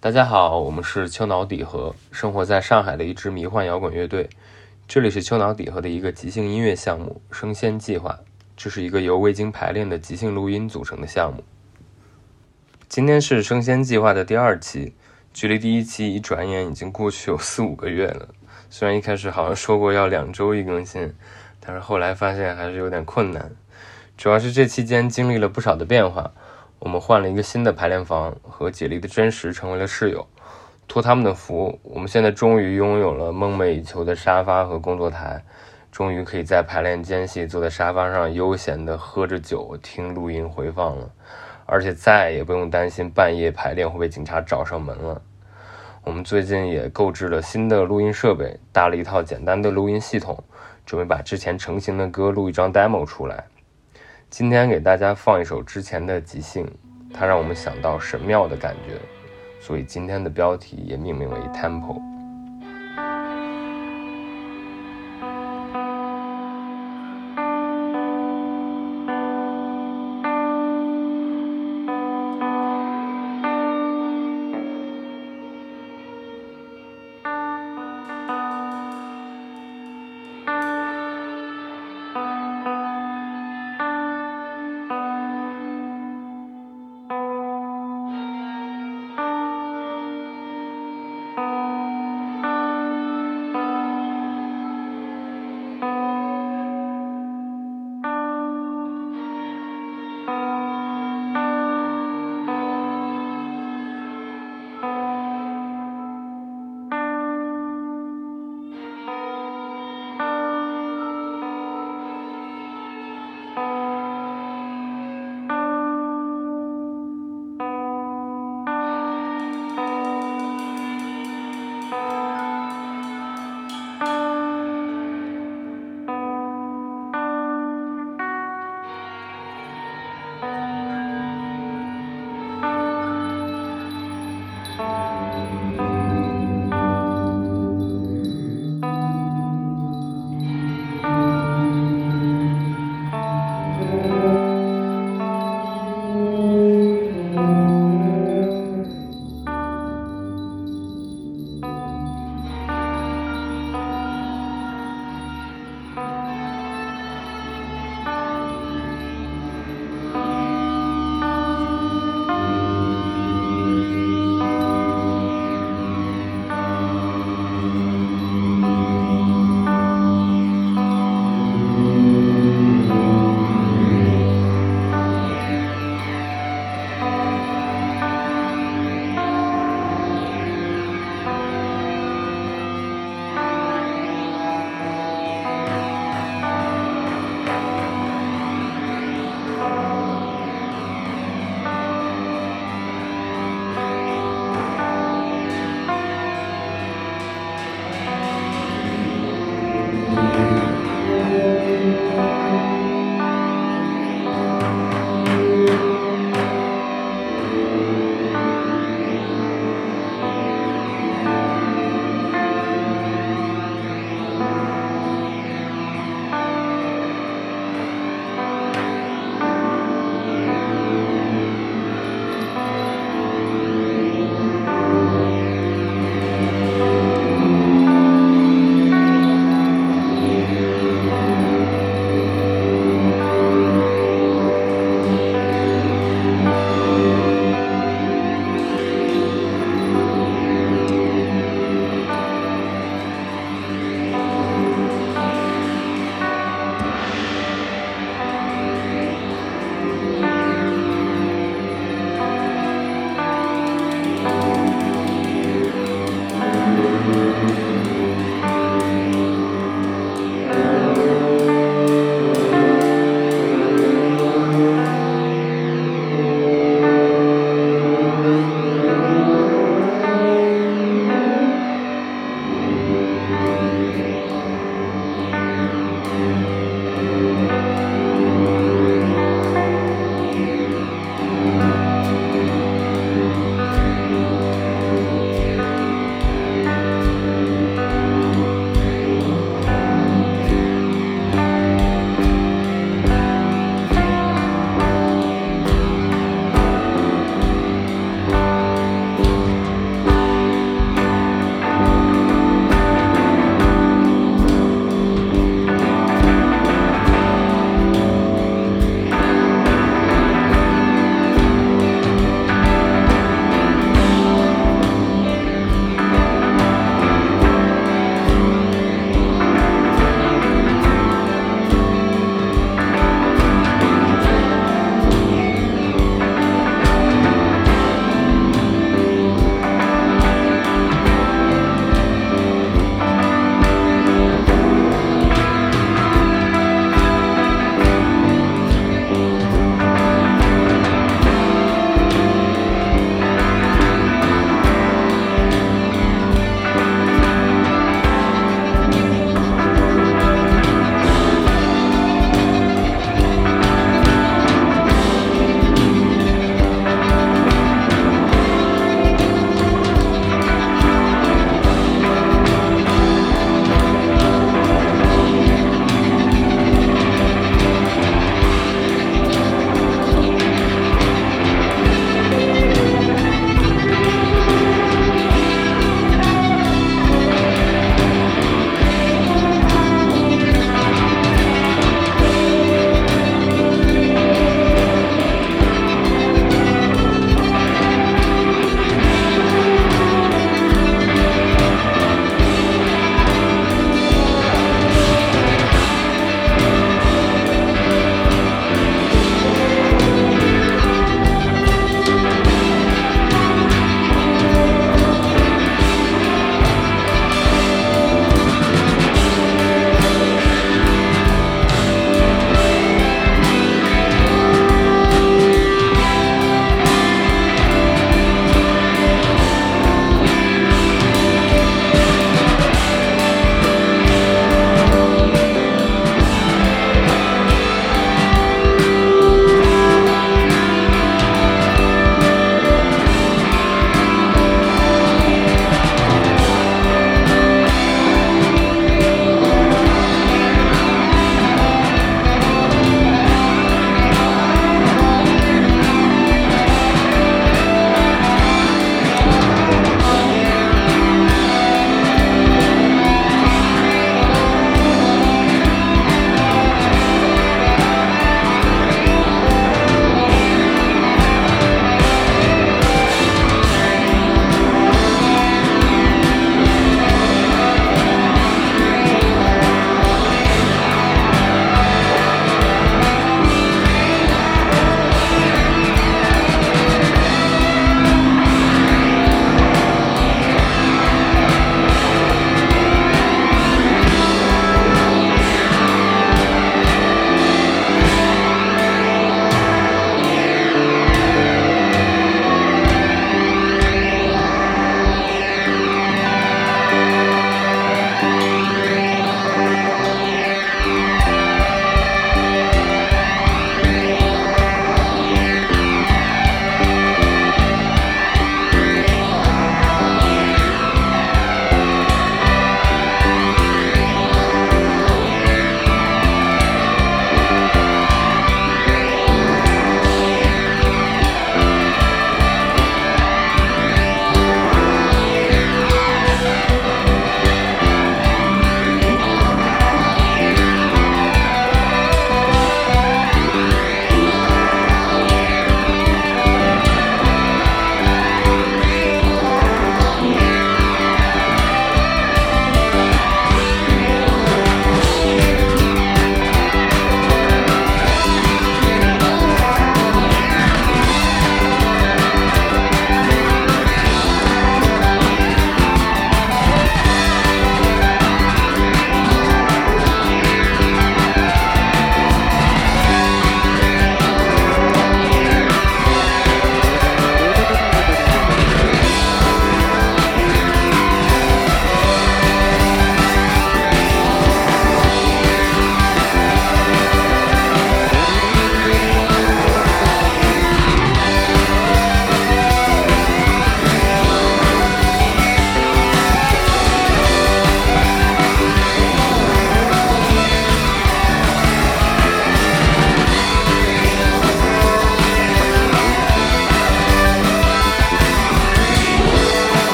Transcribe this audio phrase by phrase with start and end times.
[0.00, 4.28] 大家好，我们是青岛底核，生活在上海的一支迷幻摇滚乐队。
[4.92, 8.18] 这里是丘脑底核的一个即兴音乐项目——声仙计划。
[8.54, 11.42] 这是一个由未经排练的即兴录音组成的项目。
[12.90, 14.92] 今天是声仙计划的第二期，
[15.32, 18.28] 距离第一期一转眼已经过去有四五个月了。
[18.68, 21.14] 虽然一开始好像说过要两周一更新，
[21.58, 23.50] 但是后来发现还是有点困难。
[24.18, 26.30] 主要是这期间经历了不少的变化。
[26.80, 30.28] 我们换了一个新的排练房，和解离的真实成为了室友。
[30.88, 35.42] 托他们的福，我们现在终于拥有了梦寐以求的沙发和工作台，
[35.90, 41.10] 终于可以在排练间隙坐在沙发上悠闲地喝着酒听录音回放了，
[41.64, 45.22] 而且再也不用担心半夜排练会被警察找上门了。
[46.04, 50.42] 我们最近也购置了新的录音设备，搭了一套简单的录音系统，
[50.84, 53.44] 准备把之前成型的歌录一张 demo 出来。
[54.28, 56.68] 今天给大家放一首之前的即兴，
[57.14, 58.98] 它让我们想到神庙的感觉，
[59.62, 62.11] 所以今天的标题也命名为 Temple。